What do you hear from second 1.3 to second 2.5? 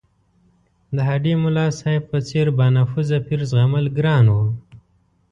ملاصاحب په څېر